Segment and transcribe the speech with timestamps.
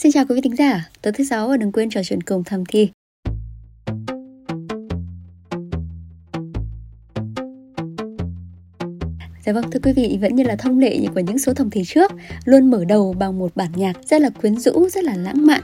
[0.00, 2.44] Xin chào quý vị thính giả, tối thứ sáu và đừng quên trò chuyện cùng
[2.44, 2.90] thầm thi.
[9.46, 11.82] Dạ vâng, thưa quý vị, vẫn như là thông lệ của những số thầm thì
[11.86, 12.12] trước,
[12.44, 15.62] luôn mở đầu bằng một bản nhạc rất là quyến rũ, rất là lãng mạn.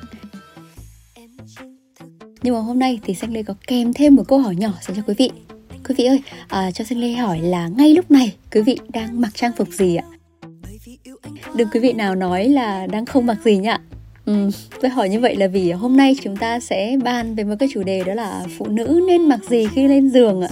[2.42, 4.96] Nhưng mà hôm nay thì Xanh Lê có kèm thêm một câu hỏi nhỏ dành
[4.96, 5.30] cho quý vị.
[5.88, 9.20] Quý vị ơi, à, cho Xanh Lê hỏi là ngay lúc này quý vị đang
[9.20, 10.04] mặc trang phục gì ạ?
[11.56, 13.80] Đừng quý vị nào nói là đang không mặc gì nhá.
[14.24, 14.50] Ừ,
[14.80, 17.68] tôi hỏi như vậy là vì hôm nay chúng ta sẽ bàn về một cái
[17.72, 20.48] chủ đề đó là phụ nữ nên mặc gì khi lên giường ạ.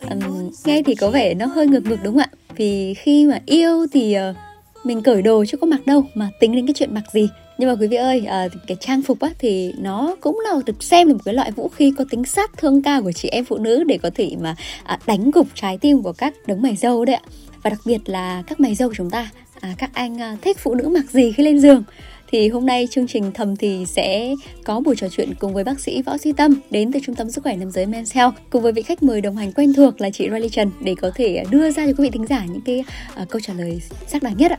[0.00, 0.16] À,
[0.64, 2.30] nghe thì có vẻ nó hơi ngược ngược đúng không ạ?
[2.56, 4.36] Vì khi mà yêu thì uh,
[4.84, 7.68] mình cởi đồ chứ có mặc đâu mà tính đến cái chuyện mặc gì nhưng
[7.68, 11.08] mà quý vị ơi à, cái trang phục á thì nó cũng là được xem
[11.08, 13.58] là một cái loại vũ khí có tính sát thương cao của chị em phụ
[13.58, 17.04] nữ để có thể mà à, đánh gục trái tim của các đấng mày dâu
[17.04, 17.22] đấy ạ
[17.62, 19.30] và đặc biệt là các mày dâu của chúng ta
[19.60, 21.82] à, các anh à, thích phụ nữ mặc gì khi lên giường
[22.28, 24.34] thì hôm nay chương trình thầm thì sẽ
[24.64, 27.30] có buổi trò chuyện cùng với bác sĩ Võ Duy Tâm đến từ Trung tâm
[27.30, 30.00] Sức khỏe Nam giới Men's Health cùng với vị khách mời đồng hành quen thuộc
[30.00, 32.60] là chị Riley Trần để có thể đưa ra cho quý vị thính giả những
[32.60, 32.84] cái
[33.22, 34.58] uh, câu trả lời xác đáng nhất ạ.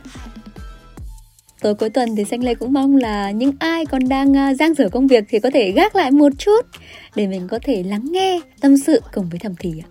[1.60, 4.74] Tối cuối tuần thì Xanh Lê cũng mong là những ai còn đang uh, giang
[4.74, 6.66] dở công việc thì có thể gác lại một chút
[7.14, 9.88] để mình có thể lắng nghe tâm sự cùng với thầm thì ạ.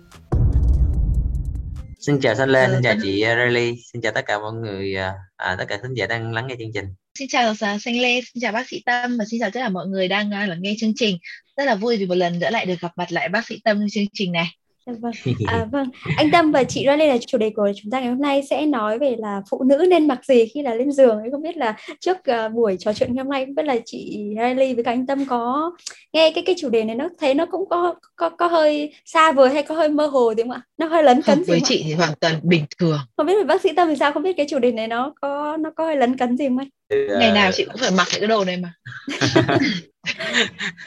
[2.00, 4.94] Xin chào Xanh Lê, xin chào chị Riley, xin chào tất cả mọi người,
[5.36, 6.84] à, tất cả khán giả đang lắng nghe chương trình.
[7.18, 9.86] Xin chào Xanh Lê, xin chào bác sĩ Tâm và xin chào tất cả mọi
[9.86, 11.18] người đang lắng nghe chương trình.
[11.56, 13.78] Rất là vui vì một lần nữa lại được gặp mặt lại bác sĩ Tâm
[13.78, 14.46] trong chương trình này.
[14.86, 15.12] Dạ vâng.
[15.46, 18.20] À, vâng, anh Tâm và chị Riley là chủ đề của chúng ta ngày hôm
[18.20, 21.18] nay sẽ nói về là phụ nữ nên mặc gì khi là lên giường.
[21.32, 24.74] Không biết là trước uh, buổi trò chuyện hôm nay không biết là chị Riley
[24.74, 25.72] với cả anh Tâm có
[26.12, 29.32] nghe cái cái chủ đề này nó thấy nó cũng có có có hơi xa
[29.32, 30.62] vời hay có hơi mơ hồ đúng không ạ?
[30.78, 32.98] Nó hơi lấn cấn gì với chị thì hoàn toàn bình thường.
[33.16, 34.12] Không biết là bác sĩ Tâm thì sao?
[34.12, 36.58] Không biết cái chủ đề này nó có nó có hơi lấn cấn gì không
[36.58, 36.68] anh?
[36.90, 38.72] Ngày nào chị cũng phải mặc những cái đồ này mà.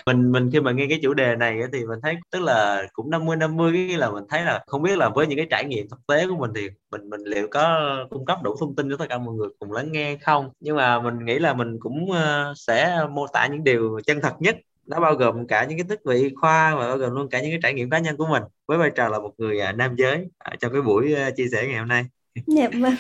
[0.06, 3.10] mình mình khi mà nghe cái chủ đề này thì mình thấy tức là cũng
[3.10, 5.90] 50 50 cái là mình thấy là không biết là với những cái trải nghiệm
[5.90, 8.98] thực tế của mình thì mình mình liệu có cung cấp đủ thông tin cho
[8.98, 12.12] tất cả mọi người cùng lắng nghe không nhưng mà mình nghĩ là mình cũng
[12.12, 14.56] ờ, sẽ mô tả những điều chân thật nhất
[14.86, 17.52] nó bao gồm cả những cái thức vị khoa và bao gồm luôn cả những
[17.52, 19.96] cái trải nghiệm cá nhân của mình với vai trò là một người à, nam
[19.98, 22.06] giới à, trong cái buổi à, chia sẻ ngày hôm nay.
[22.48, 22.96] Dạ vâng.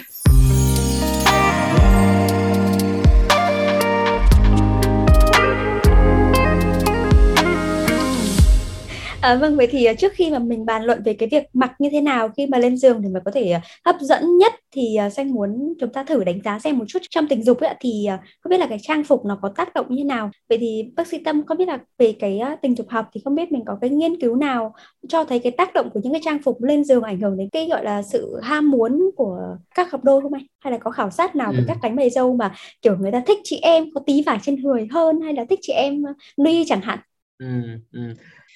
[9.21, 11.71] À, vâng vậy thì à, trước khi mà mình bàn luận về cái việc mặc
[11.79, 14.53] như thế nào khi mà lên giường thì mà có thể à, hấp dẫn nhất
[14.71, 17.59] thì uh, xanh muốn chúng ta thử đánh giá xem một chút trong tình dục
[17.59, 18.07] ấy, thì
[18.41, 20.31] không biết là cái trang phục nó có tác động như thế nào?
[20.49, 23.35] Vậy thì bác sĩ tâm có biết là về cái tình dục học thì không
[23.35, 24.73] biết mình có cái nghiên cứu nào
[25.07, 27.49] cho thấy cái tác động của những cái trang phục lên giường ảnh hưởng đến
[27.49, 30.43] cái gọi là sự ham muốn của các cặp đôi không anh?
[30.59, 31.57] Hay là có khảo sát nào ừ.
[31.57, 34.39] về các cánh mày dâu mà kiểu người ta thích chị em có tí vải
[34.41, 36.03] trên người hơn hay là thích chị em
[36.41, 36.99] nude chẳng hạn?
[37.39, 37.47] Ừ,
[37.91, 37.99] ừ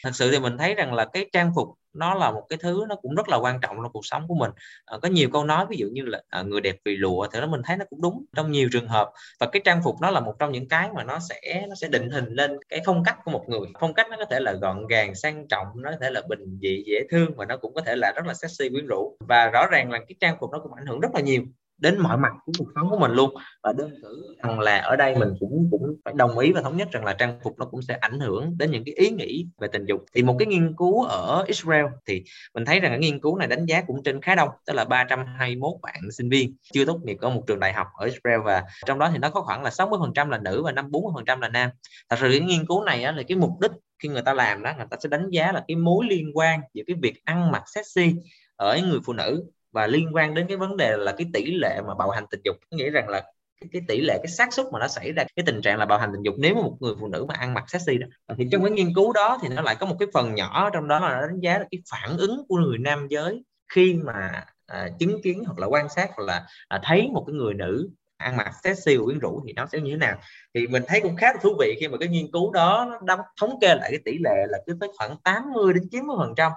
[0.04, 2.86] thật sự thì mình thấy rằng là cái trang phục nó là một cái thứ
[2.90, 4.52] nó cũng rất là quan trọng trong cuộc sống của mình.
[4.86, 7.40] À, có nhiều câu nói ví dụ như là à, người đẹp vì lụa thì
[7.40, 9.12] nó mình thấy nó cũng đúng trong nhiều trường hợp.
[9.40, 11.88] Và cái trang phục nó là một trong những cái mà nó sẽ nó sẽ
[11.88, 13.68] định hình lên cái phong cách của một người.
[13.80, 16.60] Phong cách nó có thể là gọn gàng sang trọng nó có thể là bình
[16.62, 19.18] dị dễ thương và nó cũng có thể là rất là sexy quyến rũ.
[19.20, 21.44] Và rõ ràng là cái trang phục nó cũng ảnh hưởng rất là nhiều
[21.78, 23.36] đến mọi mặt của cuộc sống của mình luôn.
[23.64, 26.78] Và đơn cử rằng là ở đây mình cũng cũng phải đồng ý và thống
[26.78, 29.46] nhất rằng là trang phục nó cũng sẽ ảnh hưởng đến những cái ý nghĩ
[29.60, 30.06] về tình dục.
[30.14, 33.48] Thì một cái nghiên cứu ở Israel thì mình thấy rằng cái nghiên cứu này
[33.48, 37.18] đánh giá cũng trên khá đông tức là 321 bạn sinh viên chưa tốt nghiệp
[37.22, 39.70] ở một trường đại học ở Israel và trong đó thì nó có khoảng là
[39.70, 41.70] 60% là nữ và năm 40% là nam.
[42.10, 43.72] Thật sự cái nghiên cứu này á, là cái mục đích
[44.04, 46.60] khi người ta làm đó người ta sẽ đánh giá là cái mối liên quan
[46.74, 48.16] giữa cái việc ăn mặc sexy
[48.56, 51.82] ở người phụ nữ và liên quan đến cái vấn đề là cái tỷ lệ
[51.88, 53.22] mà bạo hành tình dục nghĩa rằng là
[53.62, 55.86] cái, cái tỷ lệ cái xác suất mà nó xảy ra cái tình trạng là
[55.86, 58.08] bạo hành tình dục nếu mà một người phụ nữ mà ăn mặc sexy đó
[58.38, 60.88] thì trong cái nghiên cứu đó thì nó lại có một cái phần nhỏ trong
[60.88, 63.44] đó là đánh giá là cái phản ứng của người nam giới
[63.74, 67.34] khi mà à, chứng kiến hoặc là quan sát hoặc là à, thấy một cái
[67.34, 70.18] người nữ ăn mặc sexy và quyến rũ thì nó sẽ như thế nào.
[70.54, 73.18] Thì mình thấy cũng khá là thú vị khi mà cái nghiên cứu đó nó
[73.42, 76.52] thống kê lại cái tỷ lệ là cứ tới khoảng 80 đến 90 phần trăm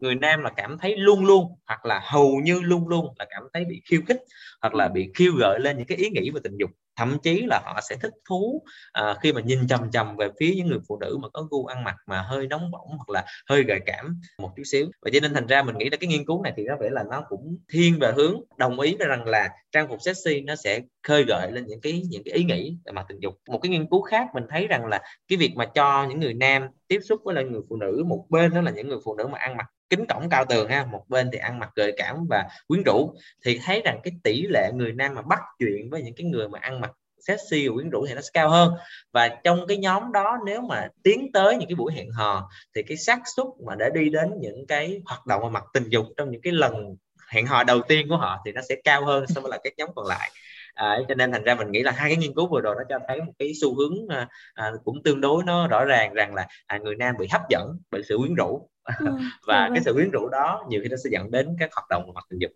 [0.00, 3.42] người nam là cảm thấy luôn luôn, hoặc là hầu như luôn luôn là cảm
[3.54, 4.20] thấy bị khiêu khích,
[4.62, 7.44] hoặc là bị khiêu gợi lên những cái ý nghĩ về tình dục thậm chí
[7.46, 8.62] là họ sẽ thích thú
[8.92, 11.66] à, khi mà nhìn chầm chầm về phía những người phụ nữ mà có gu
[11.66, 14.90] ăn mặc mà hơi nóng bỏng hoặc là hơi gợi cảm một chút xíu.
[15.02, 16.88] Và cho nên thành ra mình nghĩ là cái nghiên cứu này thì có vẻ
[16.90, 20.56] là nó cũng thiên về hướng đồng ý với rằng là trang phục sexy nó
[20.56, 23.34] sẽ khơi gợi lên những cái những cái ý nghĩ về mặt tình dục.
[23.48, 26.34] Một cái nghiên cứu khác mình thấy rằng là cái việc mà cho những người
[26.34, 29.14] nam tiếp xúc với lại người phụ nữ một bên đó là những người phụ
[29.14, 31.94] nữ mà ăn mặc kính cổng cao tường ha một bên thì ăn mặc gợi
[31.96, 33.14] cảm và quyến rũ
[33.44, 36.48] thì thấy rằng cái tỷ lệ người nam mà bắt chuyện với những cái người
[36.48, 36.85] mà ăn mặc
[37.26, 38.74] sexy và quyến rũ thì nó sẽ cao hơn.
[39.12, 42.82] Và trong cái nhóm đó nếu mà tiến tới những cái buổi hẹn hò thì
[42.82, 46.06] cái xác suất mà để đi đến những cái hoạt động về mặt tình dục
[46.16, 46.96] trong những cái lần
[47.28, 49.72] hẹn hò đầu tiên của họ thì nó sẽ cao hơn so với là các
[49.76, 50.30] nhóm còn lại.
[50.74, 52.82] À, cho nên thành ra mình nghĩ là hai cái nghiên cứu vừa rồi nó
[52.88, 56.34] cho thấy một cái xu hướng à, à, cũng tương đối nó rõ ràng rằng
[56.34, 58.68] là à, người nam bị hấp dẫn bởi sự quyến rũ.
[58.98, 59.06] Ừ,
[59.46, 62.10] và cái sự quyến rũ đó nhiều khi nó sẽ dẫn đến các hoạt động
[62.14, 62.50] mặt tình dục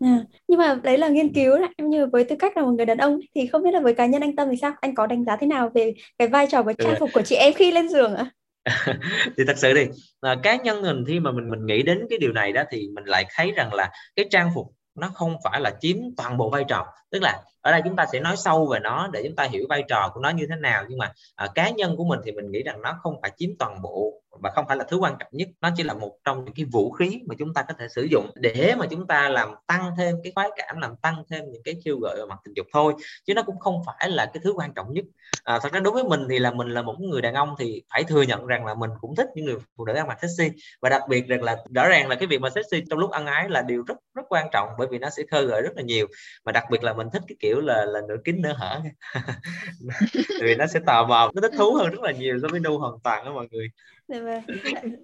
[0.00, 2.70] À, nhưng mà đấy là nghiên cứu này em như với tư cách là một
[2.70, 4.94] người đàn ông thì không biết là với cá nhân anh Tâm thì sao anh
[4.94, 7.52] có đánh giá thế nào về cái vai trò và trang phục của chị em
[7.52, 8.30] khi lên giường ạ?
[9.36, 9.86] thì thật sự đi
[10.20, 12.88] à, cá nhân mình khi mà mình mình nghĩ đến cái điều này đó thì
[12.94, 16.50] mình lại thấy rằng là cái trang phục nó không phải là chiếm toàn bộ
[16.50, 19.36] vai trò tức là ở đây chúng ta sẽ nói sâu về nó để chúng
[19.36, 20.84] ta hiểu vai trò của nó như thế nào.
[20.88, 23.50] Nhưng mà à, cá nhân của mình thì mình nghĩ rằng nó không phải chiếm
[23.58, 25.48] toàn bộ và không phải là thứ quan trọng nhất.
[25.60, 28.02] Nó chỉ là một trong những cái vũ khí mà chúng ta có thể sử
[28.10, 31.62] dụng để mà chúng ta làm tăng thêm cái khoái cảm làm tăng thêm những
[31.64, 32.94] cái khiêu gợi về mặt tình dục thôi.
[33.26, 35.04] Chứ nó cũng không phải là cái thứ quan trọng nhất.
[35.44, 37.82] À, thật ra đối với mình thì là mình là một người đàn ông thì
[37.90, 40.50] phải thừa nhận rằng là mình cũng thích những người phụ nữ ăn mặc sexy.
[40.80, 43.26] Và đặc biệt rằng là rõ ràng là cái việc mà sexy trong lúc ăn
[43.26, 45.82] ái là điều rất rất quan trọng bởi vì nó sẽ khơi gợi rất là
[45.82, 46.06] nhiều.
[46.44, 48.80] Mà đặc biệt là mình thích cái kiểu là là nửa kín nửa hở
[50.42, 52.78] vì nó sẽ tò mò nó thích thú hơn rất là nhiều so với nu
[52.78, 53.68] hoàn toàn đó mọi người
[54.08, 54.20] Dạ.
[54.20, 54.42] Vâng.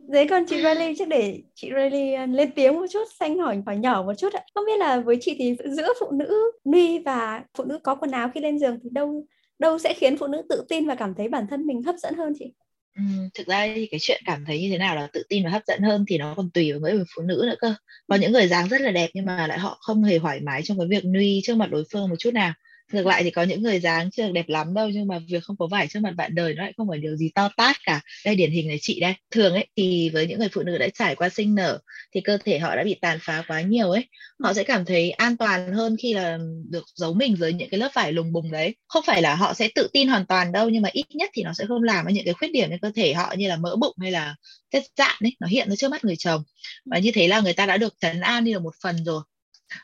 [0.08, 3.62] Đấy còn chị Riley chắc để chị Riley à, lên tiếng một chút, xanh hỏi
[3.66, 4.40] hỏi nhỏ một chút ạ.
[4.54, 8.10] Không biết là với chị thì giữa phụ nữ nuôi và phụ nữ có quần
[8.10, 9.26] áo khi lên giường thì đâu
[9.58, 12.14] đâu sẽ khiến phụ nữ tự tin và cảm thấy bản thân mình hấp dẫn
[12.14, 12.52] hơn chị?
[12.96, 13.02] Ừ,
[13.34, 15.62] thực ra thì cái chuyện cảm thấy như thế nào là tự tin và hấp
[15.66, 17.74] dẫn hơn thì nó còn tùy vào mỗi người phụ nữ nữa cơ.
[18.08, 20.62] Có những người dáng rất là đẹp nhưng mà lại họ không hề thoải mái
[20.64, 22.52] trong cái việc nude trước mặt đối phương một chút nào
[22.92, 25.44] ngược lại thì có những người dáng chưa được đẹp lắm đâu, nhưng mà việc
[25.44, 27.76] không có vải trước mặt bạn đời nó lại không phải điều gì to tát
[27.84, 28.00] cả.
[28.24, 29.14] Đây, điển hình là chị đây.
[29.30, 31.78] Thường ấy, thì với những người phụ nữ đã trải qua sinh nở
[32.14, 34.04] thì cơ thể họ đã bị tàn phá quá nhiều ấy.
[34.44, 36.38] Họ sẽ cảm thấy an toàn hơn khi là
[36.70, 38.74] được giấu mình dưới những cái lớp vải lùng bùng đấy.
[38.88, 41.42] Không phải là họ sẽ tự tin hoàn toàn đâu, nhưng mà ít nhất thì
[41.42, 43.76] nó sẽ không làm những cái khuyết điểm trên cơ thể họ như là mỡ
[43.76, 44.34] bụng hay là
[44.70, 46.42] chất dạn ấy, nó hiện ra trước mắt người chồng.
[46.90, 49.22] Và như thế là người ta đã được trấn an đi được một phần rồi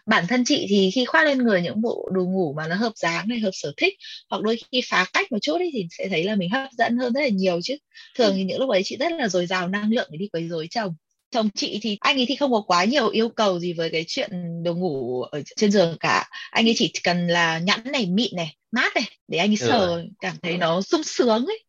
[0.06, 2.92] bản thân chị thì khi khoác lên người những bộ đồ ngủ mà nó hợp
[2.96, 3.94] dáng này hợp sở thích
[4.30, 6.96] hoặc đôi khi phá cách một chút ấy, thì sẽ thấy là mình hấp dẫn
[6.96, 7.76] hơn rất là nhiều chứ.
[8.14, 10.48] Thường thì những lúc ấy chị rất là dồi dào năng lượng để đi quấy
[10.48, 10.94] rối chồng.
[11.30, 14.04] Chồng chị thì anh ấy thì không có quá nhiều yêu cầu gì với cái
[14.06, 16.28] chuyện đồ ngủ ở trên giường cả.
[16.50, 20.02] Anh ấy chỉ cần là nhẵn này mịn này mát này để anh ấy sờ
[20.20, 21.64] cảm thấy nó sung sướng ấy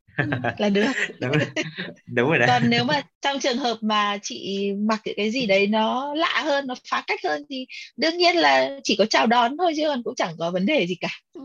[0.58, 0.86] là được
[1.22, 1.32] đúng,
[2.06, 2.48] đúng rồi đấy.
[2.48, 6.42] Còn nếu mà trong trường hợp mà chị mặc những cái gì đấy nó lạ
[6.46, 7.66] hơn nó phá cách hơn thì
[7.98, 10.88] đương nhiên là chỉ có chào đón thôi chứ còn cũng chẳng có vấn đề
[10.88, 11.10] gì cả.
[11.34, 11.42] Ừ.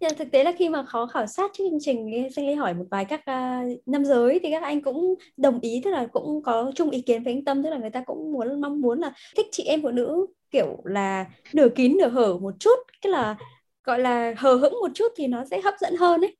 [0.00, 2.84] Nhưng thực tế là khi mà khó khảo sát chương trình Sinh Ly hỏi một
[2.90, 6.72] vài các uh, nam giới thì các anh cũng đồng ý tức là cũng có
[6.74, 9.12] chung ý kiến với anh Tâm tức là người ta cũng muốn mong muốn là
[9.36, 13.36] thích chị em phụ nữ kiểu là nửa kín nửa hở một chút cái là
[13.84, 16.36] gọi là hờ hững một chút thì nó sẽ hấp dẫn hơn ấy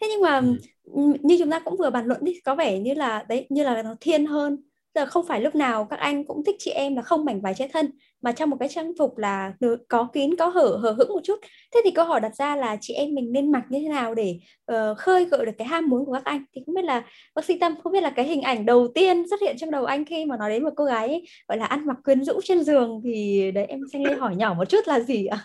[0.00, 0.42] thế nhưng mà
[0.84, 1.02] ừ.
[1.22, 3.82] như chúng ta cũng vừa bàn luận đi có vẻ như là đấy như là
[3.82, 4.56] nó thiên hơn.
[4.94, 7.54] Giờ không phải lúc nào các anh cũng thích chị em là không mảnh vải
[7.54, 7.90] che thân
[8.20, 9.52] mà trong một cái trang phục là
[9.88, 11.40] có kín có hở hở hững một chút.
[11.74, 14.14] Thế thì câu hỏi đặt ra là chị em mình nên mặc như thế nào
[14.14, 14.38] để
[14.72, 16.44] uh, khơi gợi được cái ham muốn của các anh?
[16.54, 17.04] Thì không biết là
[17.34, 19.84] bác sĩ tâm không biết là cái hình ảnh đầu tiên xuất hiện trong đầu
[19.84, 22.40] anh khi mà nói đến một cô gái ấy, gọi là ăn mặc quyến rũ
[22.44, 25.44] trên giường thì đấy em xin lên hỏi nhỏ một chút là gì ạ?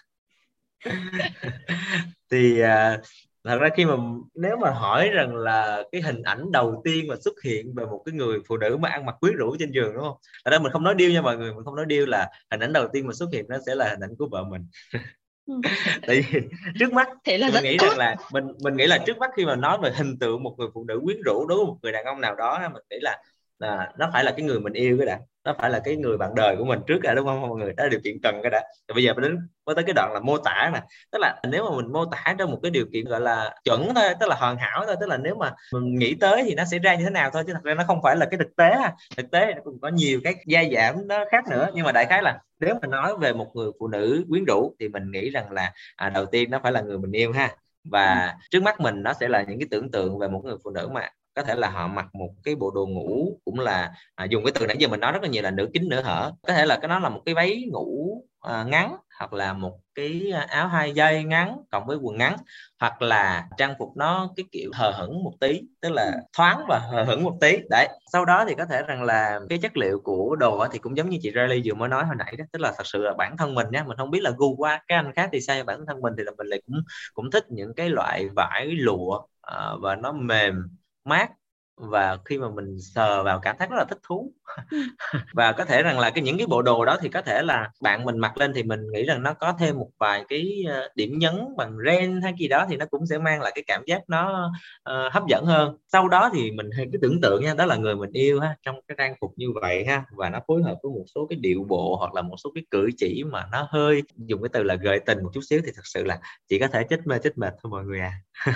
[2.32, 3.02] Thì uh,
[3.44, 3.94] thật ra khi mà
[4.36, 8.02] nếu mà hỏi rằng là cái hình ảnh đầu tiên mà xuất hiện về một
[8.06, 10.18] cái người phụ nữ mà ăn mặc quyến rũ trên giường đúng không?
[10.44, 12.60] Ở đây mình không nói điêu nha mọi người, mình không nói điêu là hình
[12.60, 14.68] ảnh đầu tiên mà xuất hiện nó sẽ là hình ảnh của vợ mình.
[15.46, 15.54] Ừ.
[16.08, 16.40] tại vì
[16.80, 17.88] trước mắt Thế là mình nghĩ tốt.
[17.90, 20.56] rằng là mình mình nghĩ là trước mắt khi mà nói về hình tượng một
[20.58, 22.98] người phụ nữ quyến rũ đối với một người đàn ông nào đó mình nghĩ
[23.02, 23.18] là
[23.64, 25.20] là nó phải là cái người mình yêu cái đã.
[25.46, 27.42] Nó phải là cái người bạn đời của mình trước cả đúng không?
[27.42, 28.62] Mọi người đó là điều kiện cần cái đã.
[28.88, 30.82] Rồi bây giờ mình đến mới tới cái đoạn là mô tả nè.
[31.12, 33.94] Tức là nếu mà mình mô tả trong một cái điều kiện gọi là chuẩn
[33.96, 36.64] thôi tức là hoàn hảo thôi tức là nếu mà mình nghĩ tới thì nó
[36.66, 38.56] sẽ ra như thế nào thôi chứ thật ra nó không phải là cái thực
[38.56, 38.94] tế ha.
[39.18, 41.70] Thực tế cũng có nhiều cái gia giảm nó khác nữa.
[41.74, 44.76] Nhưng mà đại khái là nếu mà nói về một người phụ nữ quyến rũ
[44.80, 47.56] thì mình nghĩ rằng là à, đầu tiên nó phải là người mình yêu ha.
[47.92, 50.70] Và trước mắt mình nó sẽ là những cái tưởng tượng về một người phụ
[50.70, 54.26] nữ mà có thể là họ mặc một cái bộ đồ ngủ cũng là à,
[54.26, 56.32] dùng cái từ nãy giờ mình nói rất là nhiều là nửa kính nửa hở.
[56.48, 59.80] Có thể là cái nó là một cái váy ngủ à, ngắn hoặc là một
[59.96, 62.38] cái áo hai dây ngắn cộng với quần ngắn
[62.80, 66.80] hoặc là trang phục nó cái kiểu hờ hững một tí tức là thoáng và
[66.80, 67.58] hờ hững một tí.
[67.70, 70.98] Đấy sau đó thì có thể rằng là cái chất liệu của đồ thì cũng
[70.98, 73.14] giống như chị Riley vừa mới nói hồi nãy đó tức là thật sự là
[73.18, 75.64] bản thân mình nhé mình không biết là gu qua cái anh khác thì sao
[75.64, 76.82] bản thân mình thì là mình lại cũng
[77.14, 80.68] cũng thích những cái loại vải lụa uh, và nó mềm
[81.06, 81.30] mát
[81.76, 84.34] và khi mà mình sờ vào cảm thấy rất là thích thú.
[85.34, 87.70] và có thể rằng là cái những cái bộ đồ đó thì có thể là
[87.82, 90.90] bạn mình mặc lên thì mình nghĩ rằng nó có thêm một vài cái ờ,
[90.96, 93.84] điểm nhấn bằng ren hay gì đó thì nó cũng sẽ mang lại cái cảm
[93.88, 94.52] giác nó
[94.90, 95.78] uh, hấp dẫn hơn.
[95.88, 98.56] Sau đó thì mình hay cứ tưởng tượng nha đó là người mình yêu ha
[98.64, 101.40] trong cái trang phục như vậy ha và nó phối hợp với một số cái
[101.42, 104.64] điệu bộ hoặc là một số cái cử chỉ mà nó hơi dùng cái từ
[104.64, 106.20] là gợi tình một chút xíu thì thật sự là
[106.50, 108.12] chỉ có thể chết mê chết mệt thôi mọi người à.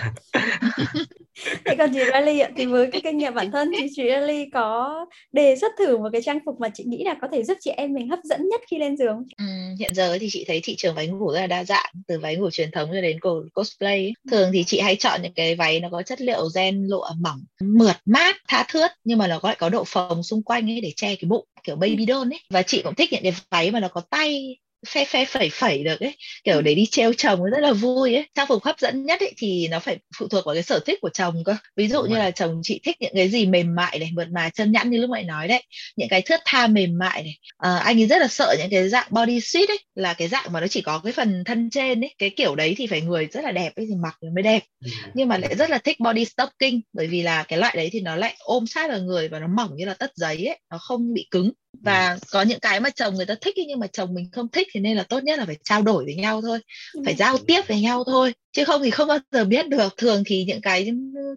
[1.65, 4.50] Thế còn chị Riley ạ, thì với cái kinh nghiệm bản thân thì chị Riley
[4.53, 7.58] có đề xuất thử một cái trang phục mà chị nghĩ là có thể giúp
[7.62, 9.24] chị em mình hấp dẫn nhất khi lên giường?
[9.38, 9.46] Ừ,
[9.80, 12.36] hiện giờ thì chị thấy thị trường váy ngủ rất là đa dạng, từ váy
[12.36, 13.20] ngủ truyền thống cho đến
[13.54, 14.14] cosplay.
[14.32, 17.40] Thường thì chị hay chọn những cái váy nó có chất liệu gen lụa mỏng,
[17.62, 20.94] mượt mát, tha thướt nhưng mà nó gọi có độ phồng xung quanh ấy để
[20.96, 22.40] che cái bụng kiểu baby doll ấy.
[22.50, 24.58] Và chị cũng thích những cái váy mà nó có tay
[24.88, 26.16] phe phe phẩy phẩy được ấy.
[26.44, 26.62] Kiểu ừ.
[26.62, 28.26] để đi treo chồng rất là vui ấy.
[28.36, 31.00] Trang phục hấp dẫn nhất ấy thì nó phải phụ thuộc vào cái sở thích
[31.02, 31.56] của chồng cơ.
[31.76, 32.24] Ví dụ Đúng như rồi.
[32.24, 34.98] là chồng chị thích những cái gì mềm mại này mượt mà chân nhẵn như
[34.98, 35.64] lúc nãy nói đấy.
[35.96, 37.38] Những cái thướt tha mềm mại này.
[37.58, 40.54] À, anh ấy rất là sợ những cái dạng body suit ấy là cái dạng
[40.54, 42.16] mà nó chỉ có cái phần thân trên ấy.
[42.18, 44.64] Cái kiểu đấy thì phải người rất là đẹp ấy thì mặc mới đẹp.
[44.86, 44.92] Ừ.
[45.14, 48.00] nhưng mà lại rất là thích body stocking bởi vì là cái loại đấy thì
[48.02, 50.78] nó lại ôm sát vào người và nó mỏng như là tất giấy ấy nó
[50.78, 54.14] không bị cứng và có những cái mà chồng người ta thích nhưng mà chồng
[54.14, 56.60] mình không thích thì nên là tốt nhất là phải trao đổi với nhau thôi.
[57.06, 57.18] Phải ừ.
[57.18, 58.34] giao tiếp với nhau thôi.
[58.52, 59.98] Chứ không thì không bao giờ biết được.
[59.98, 60.92] Thường thì những cái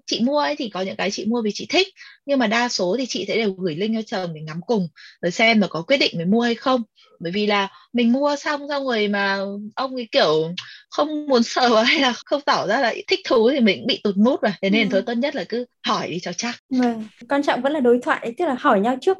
[0.06, 1.88] chị mua ấy thì có những cái chị mua vì chị thích
[2.30, 4.88] nhưng mà đa số thì chị sẽ đều gửi link cho chồng để ngắm cùng
[5.22, 6.82] rồi xem mà có quyết định mới mua hay không.
[7.20, 9.38] Bởi vì là mình mua xong xong rồi mà
[9.74, 10.52] ông ấy kiểu
[10.90, 14.16] không muốn sợ hay là không tỏ ra là thích thú thì mình bị tụt
[14.16, 14.52] mút rồi.
[14.62, 14.92] Thế nên ừ.
[14.92, 16.54] thôi tốt nhất là cứ hỏi đi cho chắc.
[16.70, 19.18] Vâng quan trọng vẫn là đối thoại tức là hỏi nhau trước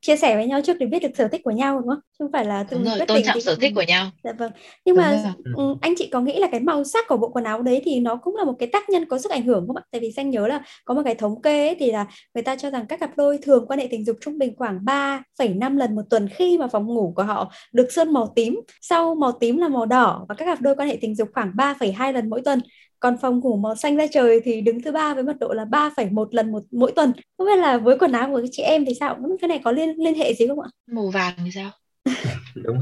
[0.00, 2.00] chia sẻ với nhau trước để biết được sở thích của nhau đúng không?
[2.18, 4.10] Không phải là tự rồi, quyết tôn trọng sở thích của nhau.
[4.24, 4.52] Dạ vâng.
[4.84, 5.22] Nhưng đúng mà
[5.56, 5.74] rồi.
[5.80, 8.16] anh chị có nghĩ là cái màu sắc của bộ quần áo đấy thì nó
[8.16, 9.82] cũng là một cái tác nhân có sức ảnh hưởng không ạ?
[9.90, 12.51] Tại vì xanh nhớ là có một cái thống kê ấy, thì là người ta
[12.56, 15.94] cho rằng các cặp đôi thường quan hệ tình dục trung bình khoảng 3,5 lần
[15.94, 18.60] một tuần khi mà phòng ngủ của họ được sơn màu tím.
[18.80, 21.52] Sau màu tím là màu đỏ và các cặp đôi quan hệ tình dục khoảng
[21.56, 22.60] 3,2 lần mỗi tuần.
[23.00, 25.64] Còn phòng ngủ màu xanh da trời thì đứng thứ ba với mật độ là
[25.64, 27.12] 3,1 lần một mỗi tuần.
[27.38, 29.18] Không biết là với quần áo của chị em thì sao?
[29.40, 30.68] Cái này có liên liên hệ gì không ạ?
[30.86, 31.70] Màu vàng thì sao?
[32.54, 32.78] Đúng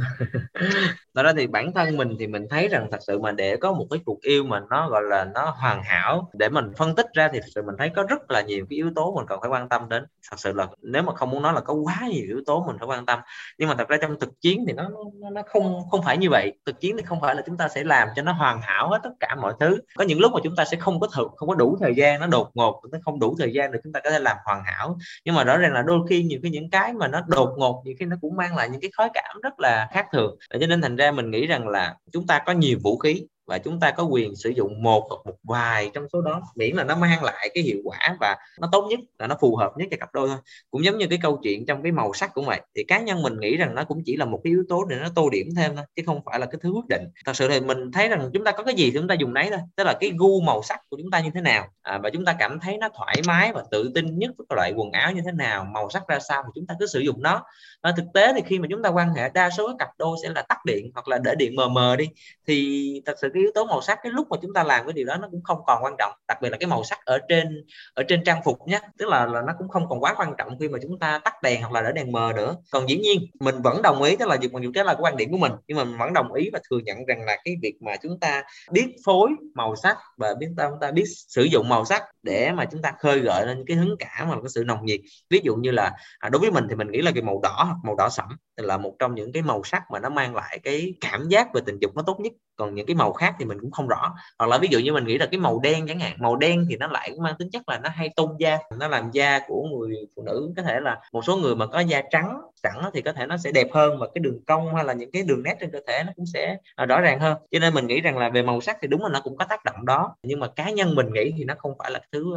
[1.23, 3.73] đó ra thì bản thân mình thì mình thấy rằng thật sự mà để có
[3.73, 7.07] một cái cuộc yêu mà nó gọi là nó hoàn hảo để mình phân tích
[7.15, 9.41] ra thì thật sự mình thấy có rất là nhiều cái yếu tố mình cần
[9.41, 10.05] phải quan tâm đến.
[10.31, 12.77] Thật sự là nếu mà không muốn nói là có quá nhiều yếu tố mình
[12.79, 13.21] phải quan tâm
[13.59, 14.89] nhưng mà thật ra trong thực chiến thì nó
[15.21, 16.53] nó, nó không không phải như vậy.
[16.67, 19.01] Thực chiến thì không phải là chúng ta sẽ làm cho nó hoàn hảo hết
[19.03, 19.79] tất cả mọi thứ.
[19.97, 22.21] Có những lúc mà chúng ta sẽ không có thực không có đủ thời gian
[22.21, 24.63] nó đột ngột nó không đủ thời gian để chúng ta có thể làm hoàn
[24.65, 24.97] hảo.
[25.25, 27.83] Nhưng mà rõ ràng là đôi khi nhiều cái những cái mà nó đột ngột
[27.85, 30.37] nhiều khi nó cũng mang lại những cái khói cảm rất là khác thường.
[30.61, 33.59] Cho nên thành ra mình nghĩ rằng là chúng ta có nhiều vũ khí và
[33.59, 36.85] chúng ta có quyền sử dụng một hoặc một vài trong số đó miễn là
[36.85, 39.89] nó mang lại cái hiệu quả và nó tốt nhất là nó phù hợp nhất
[39.91, 40.39] cho cặp đôi thôi.
[40.71, 42.61] Cũng giống như cái câu chuyện trong cái màu sắc cũng vậy.
[42.77, 44.97] Thì cá nhân mình nghĩ rằng nó cũng chỉ là một cái yếu tố để
[44.97, 47.03] nó tô điểm thêm thôi chứ không phải là cái thứ quyết định.
[47.27, 49.35] Thật sự thì mình thấy rằng chúng ta có cái gì thì chúng ta dùng
[49.35, 49.61] đấy thôi.
[49.77, 51.69] Tức là cái gu màu sắc của chúng ta như thế nào.
[51.83, 54.73] À, và chúng ta cảm thấy nó thoải mái và tự tin nhất với loại
[54.77, 57.23] quần áo như thế nào màu sắc ra sao thì chúng ta cứ sử dụng
[57.23, 57.43] nó.
[57.83, 60.17] Và thực tế thì khi mà chúng ta quan hệ đa số các cặp đôi
[60.23, 62.09] sẽ là tắt điện hoặc là để điện mờ mờ đi
[62.47, 64.93] thì thật sự cái yếu tố màu sắc cái lúc mà chúng ta làm cái
[64.93, 67.19] điều đó nó cũng không còn quan trọng đặc biệt là cái màu sắc ở
[67.29, 68.81] trên ở trên trang phục nhé.
[68.99, 71.43] Tức là là nó cũng không còn quá quan trọng khi mà chúng ta tắt
[71.43, 72.57] đèn hoặc là để đèn mờ nữa.
[72.71, 75.17] Còn dĩ nhiên mình vẫn đồng ý tức là mặc dù đó là cái quan
[75.17, 77.57] điểm của mình nhưng mà mình vẫn đồng ý và thừa nhận rằng là cái
[77.63, 81.43] việc mà chúng ta biết phối màu sắc và biết ta, chúng ta biết sử
[81.43, 84.49] dụng màu sắc để mà chúng ta khơi gợi lên cái hứng cảm hoặc cái
[84.49, 85.01] sự nồng nhiệt.
[85.31, 87.65] Ví dụ như là à, đối với mình thì mình nghĩ là cái màu đỏ
[87.67, 90.59] hoặc màu đỏ sẫm là một trong những cái màu sắc mà nó mang lại
[90.63, 92.33] cái cảm giác về tình dục nó tốt nhất.
[92.57, 94.15] Còn những cái màu khác thì mình cũng không rõ.
[94.39, 96.67] Hoặc là ví dụ như mình nghĩ là cái màu đen chẳng hạn màu đen
[96.71, 98.59] thì nó lại mang tính chất là nó hay tôn da.
[98.79, 101.81] Nó làm da của người phụ nữ có thể là một số người mà có
[101.81, 104.85] da trắng sẵn thì có thể nó sẽ đẹp hơn và cái đường cong hay
[104.85, 107.39] là những cái đường nét trên cơ thể nó cũng sẽ à, rõ ràng hơn.
[107.51, 109.45] Cho nên mình nghĩ rằng là về màu sắc thì đúng là nó cũng có
[109.45, 110.17] tác động đó.
[110.23, 112.35] Nhưng mà cá nhân mình nghĩ thì nó không phải là thứ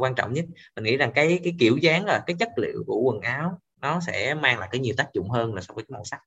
[0.00, 0.44] quan trọng nhất.
[0.76, 4.00] Mình nghĩ rằng cái cái kiểu dáng là cái chất liệu của quần áo nó
[4.06, 6.20] sẽ mang lại cái nhiều tác dụng hơn là so với cái màu sắc.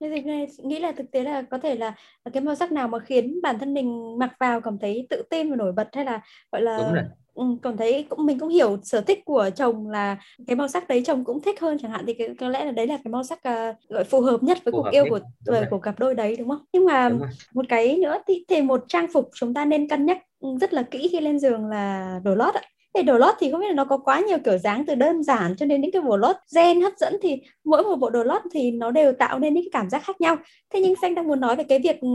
[0.00, 1.94] Thế này nghĩ là thực tế là có thể là
[2.32, 5.50] cái màu sắc nào mà khiến bản thân mình mặc vào cảm thấy tự tin
[5.50, 6.20] và nổi bật hay là
[6.52, 7.04] gọi là
[7.38, 10.16] Ừ, cảm thấy cũng mình cũng hiểu sở thích của chồng là
[10.46, 12.70] cái màu sắc đấy chồng cũng thích hơn chẳng hạn thì cái, có lẽ là
[12.70, 15.10] đấy là cái màu sắc uh, gọi phù hợp nhất với phù cuộc yêu nhất.
[15.10, 16.64] của của, của cặp đôi đấy đúng không?
[16.72, 17.10] Nhưng mà
[17.54, 20.18] một cái nữa thì, thì một trang phục chúng ta nên cân nhắc
[20.60, 22.62] rất là kỹ khi lên giường là đồ lót ạ
[22.94, 25.22] thì đồ lót thì không biết là nó có quá nhiều kiểu dáng từ đơn
[25.22, 28.22] giản cho đến những cái bộ lót gen hấp dẫn thì mỗi một bộ đồ
[28.22, 30.36] lót thì nó đều tạo nên những cái cảm giác khác nhau
[30.70, 32.08] thế nhưng xanh đang muốn nói về cái việc ừ,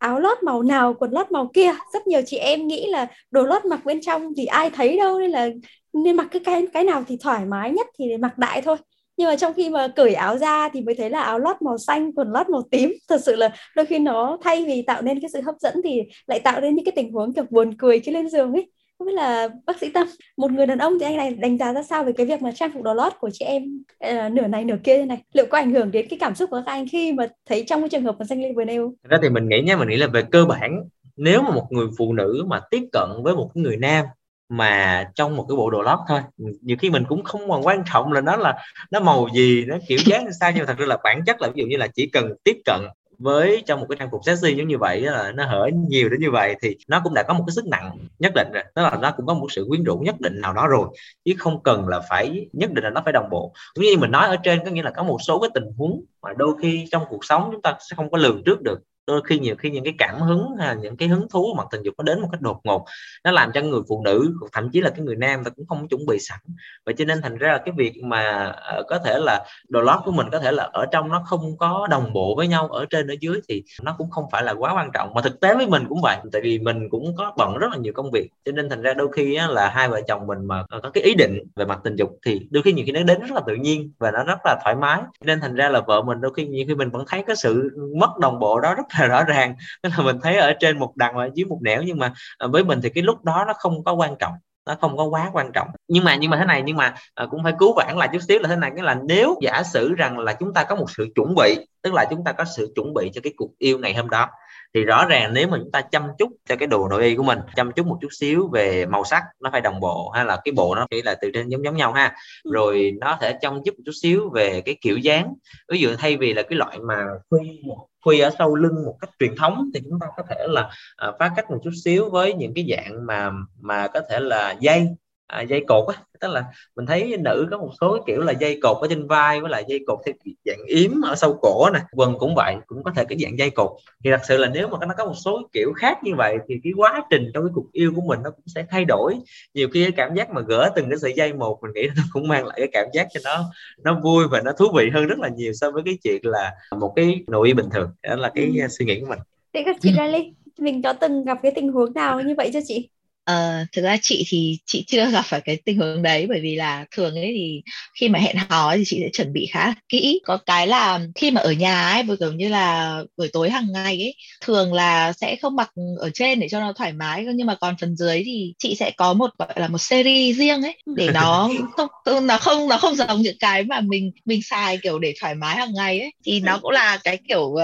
[0.00, 1.70] áo lót màu nào, quần lót màu kia.
[1.92, 5.18] Rất nhiều chị em nghĩ là đồ lót mặc bên trong thì ai thấy đâu,
[5.20, 5.48] nên là,
[5.92, 8.76] nên mặc cái cái cái nào thì thoải mái nhất thì mặc đại thôi.
[9.16, 11.78] Nhưng mà trong khi mà cởi áo ra thì mới thấy là áo lót màu
[11.78, 12.92] xanh, quần lót màu tím.
[13.08, 16.02] Thật sự là đôi khi nó thay vì tạo nên cái sự hấp dẫn thì
[16.26, 19.06] lại tạo nên những cái tình huống kiểu buồn cười khi lên giường ấy không
[19.06, 21.82] biết là bác sĩ tâm một người đàn ông thì anh này đánh giá ra
[21.82, 24.64] sao về cái việc mà trang phục đồ lót của chị em uh, nửa này
[24.64, 25.22] nửa kia thế này?
[25.32, 27.80] Liệu có ảnh hưởng đến cái cảm xúc của các anh khi mà thấy trong
[27.80, 28.94] cái trường hợp mà danh linh vừa nêu?
[29.02, 30.82] Ra thì mình nghĩ nha mình nghĩ là về cơ bản
[31.16, 34.06] nếu mà một người phụ nữ mà tiếp cận với một người nam
[34.48, 37.82] mà trong một cái bộ đồ lót thôi nhiều khi mình cũng không còn quan
[37.92, 38.58] trọng là nó là
[38.90, 41.48] nó màu gì nó kiểu dáng sao nhưng mà thật ra là bản chất là
[41.48, 42.80] ví dụ như là chỉ cần tiếp cận
[43.20, 46.20] với trong một cái trang phục sexy giống như vậy là nó hở nhiều đến
[46.20, 48.62] như vậy thì nó cũng đã có một cái sức nặng nhất định rồi.
[48.74, 50.88] Tức là nó cũng có một sự quyến rũ nhất định nào đó rồi,
[51.24, 53.52] chứ không cần là phải, nhất định là nó phải đồng bộ.
[53.74, 56.04] Cũng như mình nói ở trên có nghĩa là có một số cái tình huống
[56.22, 58.80] mà đôi khi trong cuộc sống chúng ta sẽ không có lường trước được
[59.10, 61.82] đôi khi nhiều khi những cái cảm hứng hay những cái hứng thú mặt tình
[61.82, 62.84] dục nó đến một cách đột ngột
[63.24, 65.88] nó làm cho người phụ nữ thậm chí là cái người nam ta cũng không
[65.88, 66.38] chuẩn bị sẵn.
[66.86, 70.00] Vậy cho nên thành ra là cái việc mà uh, có thể là đồ lót
[70.04, 72.86] của mình có thể là ở trong nó không có đồng bộ với nhau ở
[72.90, 75.14] trên ở dưới thì nó cũng không phải là quá quan trọng.
[75.14, 77.76] Mà thực tế với mình cũng vậy tại vì mình cũng có bận rất là
[77.76, 80.44] nhiều công việc cho nên thành ra đôi khi á, là hai vợ chồng mình
[80.44, 82.92] mà ờ, có cái ý định về mặt tình dục thì đôi khi nhiều khi
[82.92, 85.02] nó đến rất là tự nhiên và nó rất là thoải mái.
[85.24, 87.70] Nên thành ra là vợ mình đôi khi nhiều khi mình vẫn thấy cái sự
[87.96, 89.54] mất đồng bộ đó rất là rõ ràng.
[89.82, 92.46] Tức là mình thấy ở trên một đằng và dưới một nẻo nhưng mà à,
[92.46, 94.32] với mình thì cái lúc đó nó không có quan trọng
[94.66, 95.68] nó không có quá quan trọng.
[95.88, 98.18] Nhưng mà nhưng mà thế này nhưng mà à, cũng phải cứu vãn lại chút
[98.28, 98.70] xíu là thế này.
[98.76, 101.94] Cái là nếu giả sử rằng là chúng ta có một sự chuẩn bị tức
[101.94, 104.28] là chúng ta có sự chuẩn bị cho cái cuộc yêu ngày hôm đó
[104.74, 107.22] thì rõ ràng nếu mà chúng ta chăm chút cho cái đồ nội y của
[107.22, 110.38] mình chăm chút một chút xíu về màu sắc nó phải đồng bộ hay là
[110.44, 112.14] cái bộ nó phải là từ trên giống giống nhau ha.
[112.44, 112.50] Ừ.
[112.54, 115.34] rồi nó thể chăm chút một chút xíu về cái kiểu dáng.
[115.72, 117.62] Ví dụ thay vì là cái loại mà khuy
[118.02, 121.12] khuy ở sau lưng một cách truyền thống, thì chúng ta có thể là à,
[121.18, 123.30] phá cách một chút xíu với những cái dạng mà
[123.60, 124.86] mà có thể là dây
[125.30, 126.02] à, dây cột á.
[126.20, 126.44] Tức là
[126.76, 129.64] mình thấy nữ có một số kiểu là dây cột ở trên vai với lại
[129.68, 131.80] dây cột theo dạng yếm ở sau cổ nè.
[131.92, 133.70] Quần cũng vậy cũng có thể cái dạng dây cột.
[134.04, 136.54] Thì thật sự là nếu mà nó có một số kiểu khác như vậy thì
[136.64, 139.14] cái quá trình trong cái cuộc yêu của mình nó cũng sẽ thay đổi.
[139.54, 142.02] Nhiều khi cái cảm giác mà gỡ từng cái sợi dây một mình nghĩ nó
[142.12, 143.44] cũng mang lại cái cảm giác cho nó
[143.84, 146.52] nó vui và nó thú vị hơn rất là nhiều so với cái chuyện là
[146.78, 147.90] một cái nội bình thường.
[148.02, 148.68] Đó là cái ừ.
[148.68, 149.18] suy nghĩ của mình.
[149.54, 152.60] Thì các chị Riley mình có từng gặp cái tình huống nào như vậy cho
[152.66, 152.88] chị
[153.30, 156.56] Ờ, thực ra chị thì chị chưa gặp phải cái tình huống đấy bởi vì
[156.56, 157.62] là thường ấy thì
[158.00, 160.20] khi mà hẹn hò thì chị sẽ chuẩn bị khá kỹ.
[160.24, 163.72] Có cái là khi mà ở nhà ấy vừa kiểu như là buổi tối hàng
[163.72, 167.46] ngày ấy thường là sẽ không mặc ở trên để cho nó thoải mái nhưng
[167.46, 170.76] mà còn phần dưới thì chị sẽ có một gọi là một series riêng ấy
[170.96, 174.98] để nó không nó không nó không giống những cái mà mình mình xài kiểu
[174.98, 176.10] để thoải mái hàng ngày ấy.
[176.24, 177.60] Thì nó cũng là cái kiểu uh,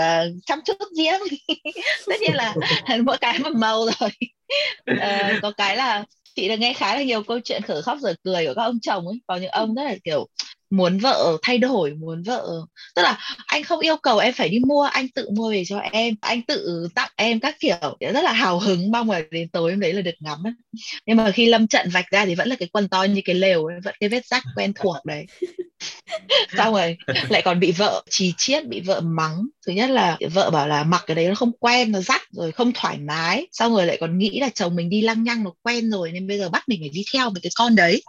[0.47, 1.21] chăm chút riêng.
[2.07, 2.55] Tất nhiên là
[3.05, 4.11] mỗi cái một màu rồi
[4.91, 6.05] uh, có cái là
[6.37, 8.81] chị đã nghe khá là nhiều câu chuyện khở khóc giờ cười của các ông
[8.83, 9.21] chồng ấy.
[9.27, 10.27] Có những ông rất là kiểu
[10.71, 12.47] muốn vợ thay đổi muốn vợ
[12.95, 15.79] tức là anh không yêu cầu em phải đi mua anh tự mua về cho
[15.79, 17.97] em anh tự tặng em các kiểu.
[18.01, 20.53] Rất là hào hứng mong là đến tối hôm đấy là được ngắm ấy.
[21.07, 23.35] nhưng mà khi lâm trận vạch ra thì vẫn là cái quần to như cái
[23.35, 25.27] lều ấy, vẫn cái vết rách quen thuộc đấy
[26.57, 26.97] xong rồi
[27.29, 29.47] lại còn bị vợ trì chiết bị vợ mắng.
[29.67, 32.53] Thứ nhất là vợ bảo là mặc cái đấy nó không quen nó rách rồi
[32.53, 33.47] không thoải mái.
[33.53, 36.27] Xong rồi lại còn nghĩ là chồng mình đi lăng nhăng nó quen rồi nên
[36.27, 38.03] bây giờ bắt mình phải đi theo với cái con đấy.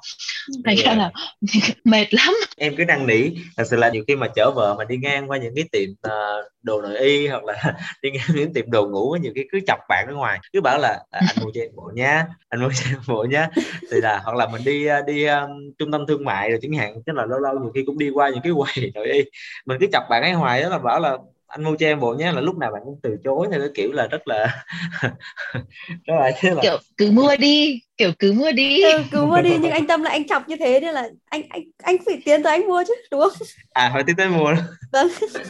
[0.65, 1.12] Thành ra là
[1.84, 2.34] mệt lắm.
[2.58, 5.30] Em cứ năn nỉ thật sự là nhiều khi mà chở vợ mà đi ngang
[5.32, 8.88] qua những cái tiệm uh, đồ nội y hoặc là đi ngang những tiệm đồ
[8.88, 10.39] ngủ nhiều khi cứ chọc bạn ở ngoài.
[10.53, 13.25] Cứ bảo là à, anh mua cho em bộ nhá anh mua cho em bộ
[13.30, 13.47] nhá.
[13.91, 16.73] Thì là hoặc là mình đi à, đi um, trung tâm thương mại rồi chẳng
[16.73, 19.24] hạn tức là lâu lâu nhiều khi cũng đi qua những cái quầy y
[19.65, 21.17] mình cứ chọc bạn ấy ngoài đó là bảo là
[21.48, 22.32] anh mua cho em bộ nhé.
[22.32, 24.65] Là lúc nào bạn cũng từ chối theo cái kiểu là rất là
[26.06, 28.84] rất là, là kiểu cứ mua đi kiểu cứ mua đi.
[28.84, 31.41] Ừ, cứ mua đi nhưng anh tâm là anh chọc như thế nên là anh
[31.50, 33.48] anh anh phải tiến tới anh mua chứ đúng không?
[33.74, 34.54] À phải tiến tới mua.
[34.91, 35.08] Vâng.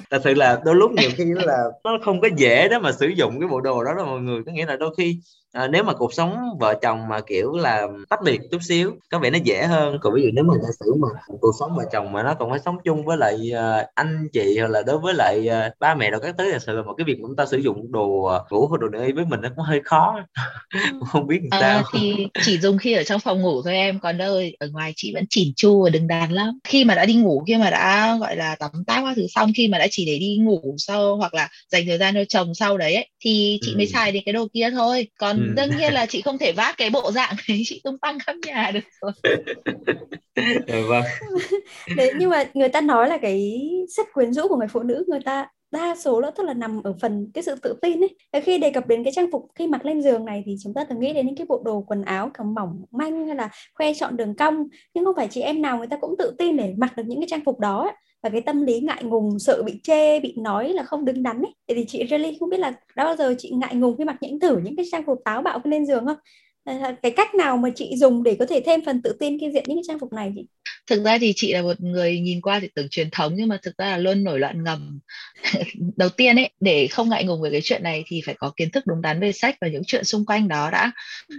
[0.10, 3.08] Thật sự là đôi lúc nhiều khi là nó không có dễ đó mà sử
[3.08, 4.42] dụng cái bộ đồ đó đó mọi người.
[4.46, 5.20] Có nghĩa là đôi khi
[5.58, 9.20] à, nếu mà cuộc sống vợ chồng mà kiểu là tách biệt chút xíu có
[9.20, 9.98] vẻ nó dễ hơn.
[10.02, 11.08] Còn ví dụ nếu mà giả sử mà
[11.42, 14.58] cuộc sống vợ chồng mà nó còn phải sống chung với lại uh, anh chị
[14.60, 16.94] hoặc là đối với lại uh, ba mẹ đâu các thứ thật sự là một
[16.98, 19.50] cái việc mà chúng ta sử dụng đồ ngủ hoặc đồ nữ với mình nó
[19.56, 20.20] cũng hơi khó.
[21.12, 21.78] Không biết làm sao.
[21.78, 24.00] à, thì chỉ dùng khi ở trong phòng ngủ thôi em.
[24.00, 26.60] Còn đâu ở ngoài chị vẫn chỉn chu và đứng đắn lắm.
[26.64, 29.52] Khi mà đã đi ngủ khi mà đã gọi là tắm táp các thứ xong
[29.56, 32.56] khi mà đã chỉ để đi ngủ sau hoặc là dành thời gian cho chồng
[32.56, 33.78] sau đấy ấy, thì chị ừ.
[33.78, 35.08] mới xài đến cái đồ kia thôi.
[35.20, 35.47] Còn ừ.
[35.56, 38.36] Đương nhiên là chị không thể vác cái bộ dạng đấy chị tung tăng khắp
[38.46, 39.12] nhà được rồi.
[40.68, 41.04] Ừ, vâng.
[41.96, 43.62] Đấy nhưng mà người ta nói là cái
[43.98, 46.84] sức quyến rũ của người phụ nữ người ta đa số đó tức là nằm
[46.84, 48.18] ở phần cái sự tự tin ấy.
[48.34, 50.74] Và khi đề cập đến cái trang phục khi mặc lên giường này thì chúng
[50.74, 53.50] ta thường nghĩ đến những cái bộ đồ quần áo kiểu mỏng manh hay là
[53.74, 54.64] khoe chọn đường cong.
[54.94, 57.20] Nhưng không phải chị em nào người ta cũng tự tin để mặc được những
[57.22, 57.94] cái trang phục đó ấy.
[58.28, 61.42] Và cái tâm lý ngại ngùng sợ bị chê bị nói là không đứng đắn
[61.42, 61.54] ấy.
[61.68, 64.40] Thì chị really không biết là đã bao giờ chị ngại ngùng khi mặc những
[64.40, 66.18] thử những cái trang phục táo bạo lên giường không?
[67.02, 69.64] Cái cách nào mà chị dùng để có thể thêm phần tự tin khi diện
[69.68, 70.48] những cái trang phục này chị?
[70.90, 73.58] Thực ra thì chị là một người nhìn qua thì tưởng truyền thống nhưng mà
[73.64, 75.00] thực ra là luôn nổi loạn ngầm.
[75.96, 78.70] Đầu tiên ấy để không ngại ngùng về cái chuyện này thì phải có kiến
[78.72, 80.92] thức đúng đắn về sách và những chuyện xung quanh đó đã.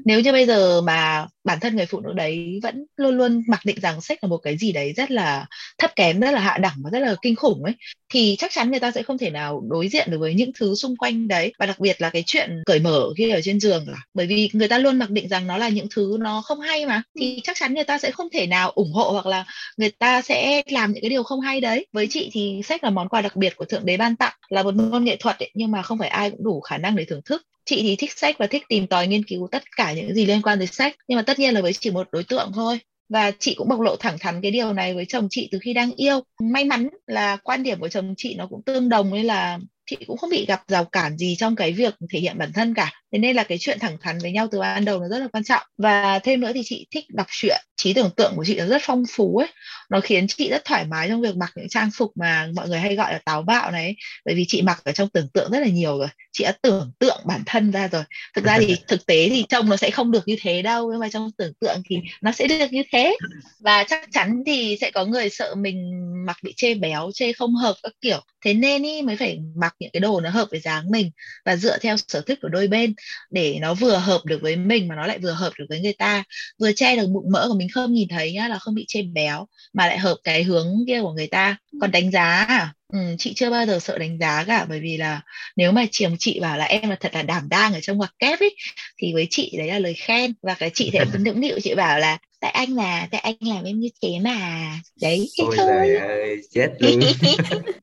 [0.05, 3.61] Nếu như bây giờ mà bản thân người phụ nữ đấy vẫn luôn luôn mặc
[3.65, 5.47] định rằng sách là một cái gì đấy rất là
[5.79, 7.75] thấp kém rất là hạ đẳng và rất là kinh khủng ấy
[8.09, 10.75] thì chắc chắn người ta sẽ không thể nào đối diện được với những thứ
[10.75, 11.53] xung quanh đấy.
[11.59, 14.51] Và đặc biệt là cái chuyện cởi mở khi ở trên giường là bởi vì
[14.53, 17.41] người ta luôn mặc định rằng nó là những thứ nó không hay mà thì
[17.43, 19.45] chắc chắn người ta sẽ không thể nào ủng hộ hoặc là
[19.77, 21.87] người ta sẽ làm những cái điều không hay đấy.
[21.93, 24.63] Với chị thì sách là món quà đặc biệt của thượng đế ban tặng là
[24.63, 27.05] một môn nghệ thuật ấy, nhưng mà không phải ai cũng đủ khả năng để
[27.05, 30.15] thưởng thức chị thì thích sách và thích tìm tòi nghiên cứu tất cả những
[30.15, 32.51] gì liên quan tới sách, nhưng mà tất nhiên là với chỉ một đối tượng
[32.55, 32.79] thôi.
[33.09, 35.73] Và chị cũng bộc lộ thẳng thắn cái điều này với chồng chị từ khi
[35.75, 36.21] đang yêu.
[36.41, 39.97] May mắn là quan điểm của chồng chị nó cũng tương đồng, nên là chị
[40.07, 42.93] cũng không bị gặp rào cản gì trong cái việc thể hiện bản thân cả
[43.13, 45.29] thế nên là cái chuyện thẳng thắn với nhau từ ban đầu nó rất là
[45.33, 45.63] quan trọng.
[45.79, 48.83] Và thêm nữa thì chị thích đọc truyện trí tưởng tượng của chị nó rất
[48.85, 49.49] phong phú ấy.
[49.91, 52.79] Nó khiến chị rất thoải mái trong việc mặc những trang phục mà mọi người
[52.79, 55.59] hay gọi là táo bạo này bởi vì chị mặc ở trong tưởng tượng rất
[55.61, 56.09] là nhiều rồi.
[56.33, 58.03] Chị đã tưởng tượng bản thân ra rồi.
[58.35, 61.01] Thực ra thì thực tế thì trông nó sẽ không được như thế đâu nhưng
[61.01, 63.17] mà trong tưởng tượng thì nó sẽ được như thế.
[63.61, 65.91] Và chắc chắn thì sẽ có người sợ mình
[66.27, 68.21] mặc bị chê béo chê không hợp các kiểu.
[68.45, 71.11] Thế nên ý mới phải mặc những cái đồ nó hợp với dáng mình
[71.45, 72.95] và dựa theo sở thích của đôi bên
[73.31, 75.93] để nó vừa hợp được với mình mà nó lại vừa hợp được với người
[75.93, 76.25] ta.
[76.61, 79.03] Vừa che được bụng mỡ của mình không nhìn thấy nhá là không bị chê
[79.03, 81.57] béo mà lại hợp cái hướng kia của người ta.
[81.81, 82.75] Còn đánh giá à?
[82.93, 85.21] Ừ, chị chưa bao giờ sợ đánh giá cả bởi vì là
[85.57, 88.15] nếu mà chồng chị bảo là em là thật là đảm đang ở trong ngoặc
[88.19, 88.57] kép ấy
[88.99, 90.33] thì với chị đấy là lời khen.
[90.43, 93.65] Và cái chị sẽ nũng nịu chị bảo là tại anh là tại anh làm
[93.65, 94.71] em như thế mà.
[95.03, 95.97] Đấy Ôi thôi.
[95.97, 97.01] ơi, chết luôn.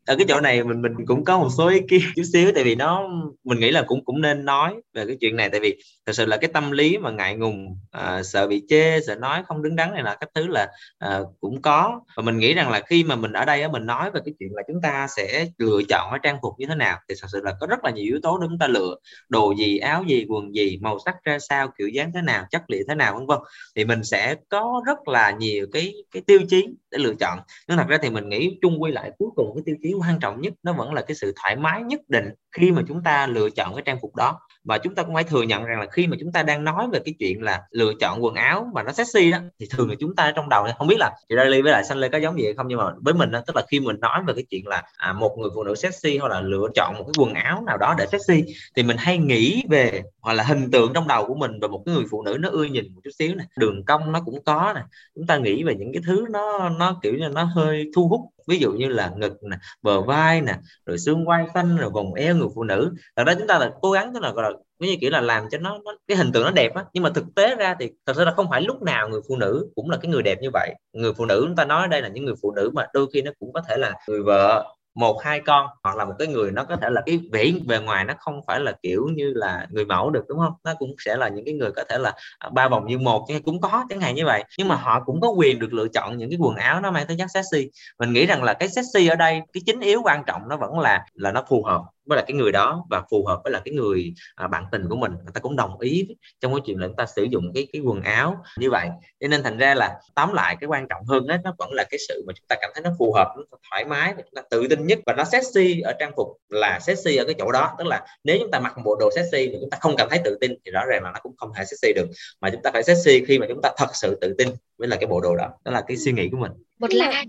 [0.05, 2.63] Ở cái chỗ này mình mình cũng có một số ý kiến chút xíu tại
[2.63, 3.09] vì nó
[3.43, 5.49] mình nghĩ là cũng cũng nên nói về cái chuyện này.
[5.49, 8.99] Tại vì thật sự là cái tâm lý mà ngại ngùng à, sợ bị chê
[9.07, 10.67] sợ nói không đứng đắn này là các thứ là
[10.99, 12.01] à, cũng có.
[12.17, 14.33] Và mình nghĩ rằng là khi mà mình ở đây á mình nói về cái
[14.39, 17.27] chuyện là chúng ta sẽ lựa chọn cái trang phục như thế nào thì thật
[17.31, 18.95] sự là có rất là nhiều yếu tố để chúng ta lựa.
[19.29, 22.61] Đồ gì áo gì quần gì màu sắc ra sao kiểu dáng thế nào chất
[22.67, 23.39] liệu thế nào vân vân.
[23.75, 27.39] Thì mình sẽ có rất là nhiều cái cái tiêu chí để lựa chọn.
[27.67, 30.19] Nhưng thật ra thì mình nghĩ chung quy lại cuối cùng cái tiêu chí quan
[30.19, 33.27] trọng nhất nó vẫn là cái sự thoải mái nhất định khi mà chúng ta
[33.27, 35.85] lựa chọn cái trang phục đó và chúng ta cũng phải thừa nhận rằng là
[35.91, 38.83] khi mà chúng ta đang nói về cái chuyện là lựa chọn quần áo mà
[38.83, 41.61] nó sexy đó thì thường là chúng ta trong đầu không biết là chị Riley
[41.61, 43.61] với lại Xanh Lê có giống gì không nhưng mà với mình đó, tức là
[43.71, 46.41] khi mình nói về cái chuyện là à, một người phụ nữ sexy hoặc là
[46.41, 48.43] lựa chọn một cái quần áo nào đó để sexy
[48.75, 51.83] thì mình hay nghĩ về hoặc là hình tượng trong đầu của mình về một
[51.85, 54.43] cái người phụ nữ nó ưa nhìn một chút xíu này đường cong nó cũng
[54.45, 54.81] có nè.
[55.15, 58.21] Chúng ta nghĩ về những cái thứ nó nó kiểu như nó hơi thu hút
[58.47, 60.53] ví dụ như là ngực nè bờ vai nè
[60.85, 62.93] rồi xương quai xanh rồi vòng eo người phụ nữ.
[63.15, 65.49] Thật ra chúng ta là cố gắng tức là gọi là như kiểu là làm
[65.51, 66.83] cho nó, nó cái hình tượng nó đẹp á.
[66.93, 69.37] Nhưng mà thực tế ra thì thật sự là không phải lúc nào người phụ
[69.37, 70.75] nữ cũng là cái người đẹp như vậy.
[70.93, 73.21] Người phụ nữ chúng ta nói đây là những người phụ nữ mà đôi khi
[73.21, 76.51] nó cũng có thể là người vợ một, hai con, hoặc là một cái người
[76.51, 79.67] nó có thể là cái vẻ bề ngoài nó không phải là kiểu như là
[79.69, 80.53] người mẫu được, đúng không?
[80.63, 83.25] Nó cũng sẽ là những cái người có thể là à, ba vòng như một
[83.45, 84.43] cũng có chẳng hạn như vậy.
[84.57, 87.07] Nhưng mà họ cũng có quyền được lựa chọn những cái quần áo nó mang
[87.07, 87.69] tới chất sexy.
[87.99, 90.79] Mình nghĩ rằng là cái sexy ở đây, cái chính yếu quan trọng nó vẫn
[90.79, 93.61] là là nó phù hợp với là cái người đó và phù hợp với là
[93.65, 96.07] cái người à, bạn tình của mình người ta cũng đồng ý
[96.39, 98.89] trong cái chuyện là chúng ta sử dụng cái cái quần áo như vậy.
[99.19, 101.83] Cho nên thành ra là tóm lại cái quan trọng hơn đó nó vẫn là
[101.91, 104.33] cái sự mà chúng ta cảm thấy nó phù hợp nó thoải mái và chúng
[104.35, 107.51] ta tự tin nhất và nó sexy ở trang phục là sexy ở cái chỗ
[107.51, 107.75] đó.
[107.77, 110.07] Tức là nếu chúng ta mặc một bộ đồ sexy mà chúng ta không cảm
[110.09, 112.07] thấy tự tin thì rõ ràng là nó cũng không thể sexy được.
[112.41, 114.95] Mà chúng ta phải sexy khi mà chúng ta thật sự tự tin với là
[114.95, 116.51] cái bộ đồ đó đó là cái suy nghĩ của mình.
[116.79, 117.25] Một like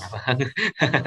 [0.00, 0.38] vâng.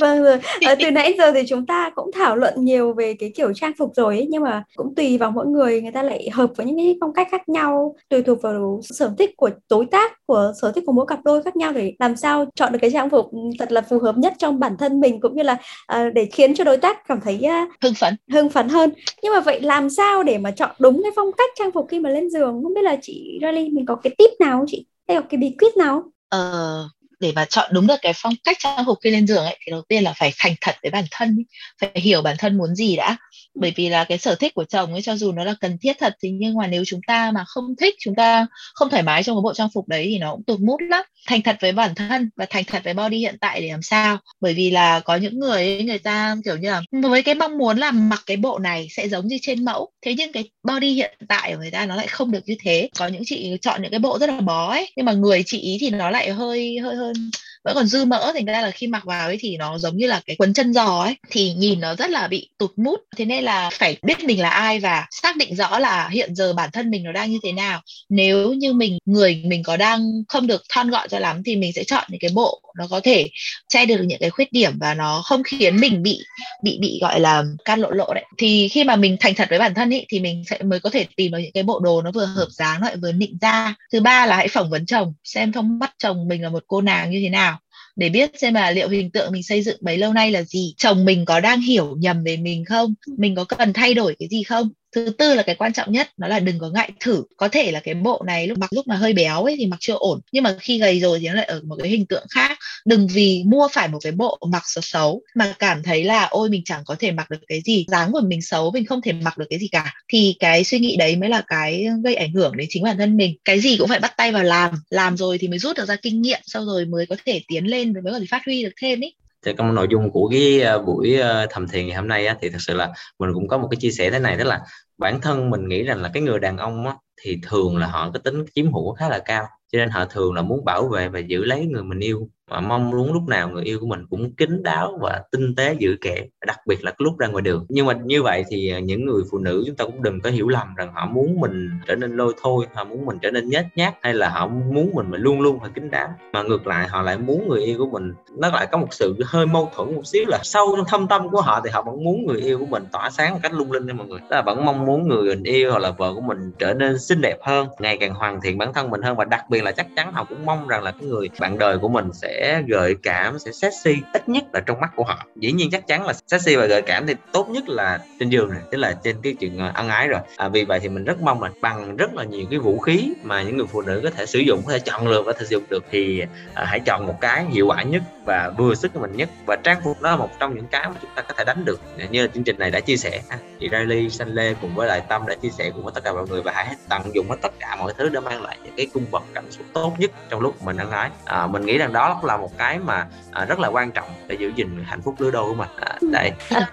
[0.00, 0.38] Vâng rồi.
[0.60, 3.72] À, từ nãy giờ thì chúng ta cũng thảo luận nhiều về cái kiểu trang
[3.78, 6.66] phục rồi ấy, nhưng mà cũng tùy vào mỗi người người ta lại hợp với
[6.66, 10.52] những cái phong cách khác nhau tùy thuộc vào sở thích của đối tác của
[10.60, 13.10] sở thích của mỗi cặp đôi khác nhau để làm sao chọn được cái trang
[13.10, 16.28] phục thật là phù hợp nhất trong bản thân mình cũng như là à, để
[16.32, 18.16] khiến cho đối tác cảm thấy uh, hưng phấn.
[18.32, 18.90] hưng phấn hơn.
[19.22, 22.00] Nhưng mà vậy làm sao để mà chọn đúng cái phong cách trang phục khi
[22.00, 22.60] mà lên giường?
[22.62, 24.86] Không biết là chị Riley mình có cái tip nào không chị?
[25.08, 26.88] Hay có cái bí quyết nào ờ
[27.20, 29.70] để mà chọn đúng được cái phong cách trang phục khi lên giường ấy thì
[29.70, 31.44] đầu tiên là phải thành thật với bản thân ấy.
[31.80, 33.16] phải hiểu bản thân muốn gì đã.
[33.54, 35.98] Bởi vì là cái sở thích của chồng ấy cho dù nó là cần thiết
[35.98, 39.22] thật thì nhưng mà nếu chúng ta mà không thích chúng ta không thoải mái
[39.22, 41.04] trong cái bộ trang phục đấy thì nó cũng tụt mút lắm.
[41.26, 44.18] Thành thật với bản thân và thành thật với body hiện tại để làm sao?
[44.40, 47.58] Bởi vì là có những người ấy, người ta kiểu như là với cái mong
[47.58, 50.92] muốn là mặc cái bộ này sẽ giống như trên mẫu thế nhưng cái body
[50.92, 52.88] hiện tại của người ta nó lại không được như thế.
[52.98, 55.60] Có những chị chọn những cái bộ rất là bó ấy nhưng mà người chị
[55.60, 57.34] ý thì nó lại hơi hơi hơi and
[57.68, 60.06] vẫn còn dư mỡ, thành ra là khi mặc vào ấy thì nó giống như
[60.06, 63.00] là cái quấn chân giò ấy, thì nhìn nó rất là bị tụt mút.
[63.16, 66.52] Thế nên là phải biết mình là ai và xác định rõ là hiện giờ
[66.52, 67.80] bản thân mình nó đang như thế nào.
[68.08, 71.72] Nếu như mình, người mình có đang không được thon gọn cho lắm thì mình
[71.72, 73.28] sẽ chọn những cái bộ nó có thể
[73.68, 76.20] che được những cái khuyết điểm và nó không khiến mình bị
[76.62, 78.24] bị bị gọi là can lộ lộ đấy.
[78.38, 80.90] Thì khi mà mình thành thật với bản thân ấy thì mình sẽ mới có
[80.90, 83.74] thể tìm được những cái bộ đồ nó vừa hợp dáng lại vừa nịnh da
[83.92, 86.80] thứ ba là hãy phỏng vấn chồng, xem trong mắt chồng mình là một cô
[86.80, 87.57] nàng như thế nào
[87.98, 90.74] để biết xem là liệu hình tượng mình xây dựng bấy lâu nay là gì.
[90.76, 92.94] Chồng mình có đang hiểu nhầm về mình không?
[93.18, 94.68] Mình có cần thay đổi cái gì không?
[94.94, 97.24] Thứ tư là cái quan trọng nhất, nó là đừng có ngại thử.
[97.36, 99.76] Có thể là cái bộ này lúc mặc, lúc mà hơi béo ấy thì mặc
[99.80, 102.26] chưa ổn, nhưng mà khi gầy rồi thì nó lại ở một cái hình tượng
[102.30, 102.58] khác.
[102.84, 106.50] Đừng vì mua phải một cái bộ mặc xấu xấu mà cảm thấy là, ôi,
[106.50, 109.12] mình chẳng có thể mặc được cái gì, dáng của mình xấu, mình không thể
[109.12, 109.94] mặc được cái gì cả.
[110.08, 113.16] Thì cái suy nghĩ đấy mới là cái gây ảnh hưởng đến chính bản thân
[113.16, 113.36] mình.
[113.44, 115.96] Cái gì cũng phải bắt tay vào làm làm rồi thì mới rút được ra
[115.96, 118.72] kinh nghiệm, sau rồi mới có thể tiến lên, mới có thể phát huy được
[118.80, 119.14] thêm ý
[119.46, 122.36] thì trong nội dung của cái ờ, buổi ờ, thầm thiền ngày hôm nay á,
[122.40, 124.60] thì thật sự là mình cũng có một cái chia sẻ thế này đó là
[124.98, 128.10] bản thân mình nghĩ rằng là cái người đàn ông á, thì thường là họ
[128.14, 131.08] có tính chiếm hữu khá là cao cho nên họ thường là muốn bảo vệ
[131.08, 134.06] và giữ lấy người mình yêu và mong muốn lúc nào người yêu của mình
[134.10, 137.66] cũng kín đáo và tinh tế giữ kẻ, đặc biệt là lúc ra ngoài đường.
[137.68, 140.30] Nhưng mà như vậy thì à, những người phụ nữ chúng ta cũng đừng có
[140.30, 143.48] hiểu lầm rằng họ muốn mình trở nên lôi thôi, họ muốn mình trở nên
[143.48, 146.08] nhét nhát hay là họ muốn mình mà luôn luôn phải kín đáo.
[146.32, 149.16] Mà ngược lại, họ lại muốn người yêu của mình, nó lại có một sự
[149.24, 152.04] hơi mâu thuẫn một xíu là sâu trong thâm tâm của họ thì họ vẫn
[152.04, 154.18] muốn người yêu của mình tỏa sáng một cách lung linh nha mọi người.
[154.20, 156.98] Đó là vẫn mong muốn người mình yêu hoặc là vợ của mình trở nên
[156.98, 159.16] xinh đẹp hơn, ngày càng hoàn thiện bản thân mình hơn.
[159.16, 161.78] Và đặc biệt là chắc chắn họ cũng mong rằng là cái người bạn đời
[161.78, 165.26] của mình sẽ gợi cảm sẽ sexy ít nhất là trong mắt của họ.
[165.36, 168.50] Dĩ nhiên chắc chắn là sexy và gợi cảm thì tốt nhất là trên giường
[168.50, 170.20] này tức là trên cái chuyện ờ, ăn ái rồi.
[170.36, 173.12] À, vì vậy thì mình rất mong là bằng rất là nhiều cái vũ khí
[173.22, 175.46] mà những người phụ nữ có thể sử dụng có thể chọn lựa có thể
[175.46, 176.24] sử dụng được thì
[176.54, 179.28] à, hãy chọn một cái hiệu quả nhất và vừa sức của mình nhất.
[179.46, 181.64] Và trang phục đó là một trong những cái mà chúng ta có thể đánh
[181.64, 183.22] được à, như là chương trình này đã chia sẻ.
[183.28, 186.04] À, chị Riley Sanh Lê cùng với lại Tâm đã chia sẻ cùng với tất
[186.04, 188.58] cả mọi người và hãy tận dụng hết tất cả mọi thứ để mang lại
[188.64, 191.10] những cái cung bậc cảm xúc tốt nhất trong lúc mình ăn ái.
[191.24, 194.36] À, mình nghĩ rằng đó là một cái mà à, rất là quan trọng để
[194.40, 195.68] giữ gìn hạnh phúc lứa đôi của mình.
[195.80, 196.30] À, đây.
[196.50, 196.70] À,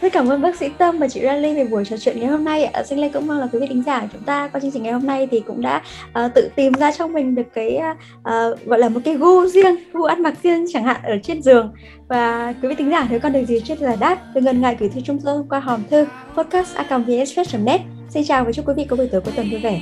[0.00, 2.44] rất cảm ơn bác sĩ Tâm và chị Riley về buổi trò chuyện ngày hôm
[2.44, 2.82] nay ạ.
[2.82, 4.92] Sinh Lê cũng mong là quý vị thính giả chúng ta qua chương trình ngày
[4.92, 5.82] hôm nay thì cũng đã
[6.24, 7.80] uh, tự tìm ra cho mình được cái
[8.18, 11.42] uh, gọi là một cái gu riêng gu ăn mặc riêng chẳng hạn ở trên
[11.42, 11.72] giường.
[12.08, 14.76] Và quý vị thính giả nếu còn được gì trên là đát đừng ngần ngại
[14.80, 16.06] gửi thư trung dung qua hòm thư
[16.36, 16.78] podcast
[17.64, 17.80] net.
[18.08, 19.80] Xin chào và chúc quý vị có buổi tối cuối tuần vui vẻ.